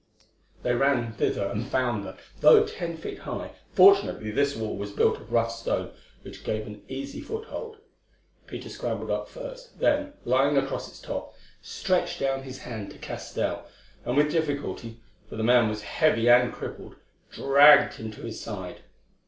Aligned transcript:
They 0.63 0.73
ran 0.73 1.13
thither 1.13 1.45
and 1.45 1.63
found 1.63 2.03
that, 2.07 2.17
though 2.39 2.65
ten 2.65 2.97
feet 2.97 3.19
high, 3.19 3.51
fortunately 3.75 4.31
this 4.31 4.55
wall 4.55 4.75
was 4.75 4.89
built 4.91 5.17
of 5.17 5.31
rough 5.31 5.51
stone, 5.51 5.91
which 6.23 6.43
gave 6.43 6.65
an 6.65 6.81
easy 6.87 7.21
foothold. 7.21 7.77
Peter 8.47 8.67
scrambled 8.67 9.11
up 9.11 9.29
first, 9.29 9.79
then, 9.79 10.13
lying 10.25 10.57
across 10.57 10.89
its 10.89 10.99
top, 10.99 11.35
stretched 11.61 12.19
down 12.19 12.41
his 12.41 12.57
hand 12.57 12.89
to 12.89 12.97
Castell, 12.97 13.67
and 14.03 14.17
with 14.17 14.31
difficulty—for 14.31 15.35
the 15.35 15.43
man 15.43 15.69
was 15.69 15.83
heavy 15.83 16.27
and 16.27 16.51
crippled—dragged 16.51 17.93
him 17.93 18.09
to 18.09 18.21
his 18.21 18.41
side. 18.41 18.77